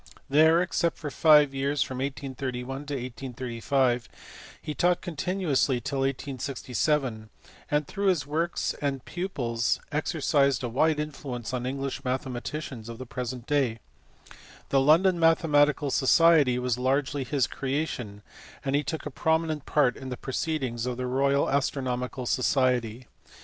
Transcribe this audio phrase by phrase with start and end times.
[0.27, 4.09] There (except for five years from 1831 to 1835)
[4.59, 7.29] he taught continuously till 1867,
[7.69, 13.05] and through his works and pupils exercised a wide influence on English mathematicians of the
[13.05, 13.77] present day.
[14.69, 18.23] The London Mathematical Society was largely his creation,
[18.65, 23.05] and he took a prominent part in the proceedings of the Royal Astronomical Society.